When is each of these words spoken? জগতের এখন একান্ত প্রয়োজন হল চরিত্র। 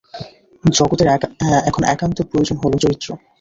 জগতের 0.63 1.07
এখন 1.65 1.81
একান্ত 1.85 2.17
প্রয়োজন 2.29 2.57
হল 2.57 2.73
চরিত্র। 2.83 3.07